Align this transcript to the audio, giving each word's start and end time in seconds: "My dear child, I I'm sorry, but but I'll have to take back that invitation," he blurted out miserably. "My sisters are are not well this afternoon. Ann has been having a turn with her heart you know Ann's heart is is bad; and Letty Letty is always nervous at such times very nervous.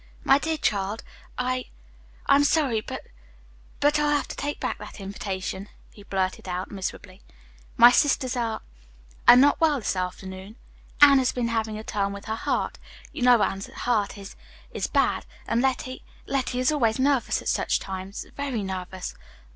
"My 0.23 0.39
dear 0.39 0.57
child, 0.57 1.03
I 1.37 1.65
I'm 2.25 2.43
sorry, 2.43 2.81
but 2.81 3.05
but 3.79 3.99
I'll 3.99 4.09
have 4.17 4.27
to 4.29 4.35
take 4.35 4.59
back 4.59 4.79
that 4.79 4.99
invitation," 4.99 5.69
he 5.93 6.01
blurted 6.01 6.49
out 6.49 6.71
miserably. 6.71 7.21
"My 7.77 7.91
sisters 7.91 8.35
are 8.35 8.63
are 9.27 9.35
not 9.35 9.61
well 9.61 9.77
this 9.77 9.95
afternoon. 9.95 10.55
Ann 11.01 11.19
has 11.19 11.31
been 11.31 11.49
having 11.49 11.77
a 11.77 11.83
turn 11.83 12.13
with 12.13 12.25
her 12.25 12.35
heart 12.35 12.79
you 13.13 13.21
know 13.21 13.43
Ann's 13.43 13.71
heart 13.71 14.17
is 14.17 14.35
is 14.71 14.87
bad; 14.87 15.27
and 15.45 15.61
Letty 15.61 16.03
Letty 16.25 16.59
is 16.59 16.71
always 16.71 16.97
nervous 16.97 17.39
at 17.43 17.47
such 17.47 17.77
times 17.79 18.25
very 18.35 18.63
nervous. 18.63 19.13